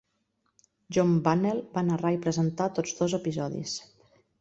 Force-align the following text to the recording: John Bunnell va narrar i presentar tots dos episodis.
John 0.97 1.13
Bunnell 1.27 1.63
va 1.77 1.85
narrar 1.91 2.15
i 2.17 2.19
presentar 2.27 2.71
tots 2.81 3.01
dos 3.03 3.19
episodis. 3.23 3.81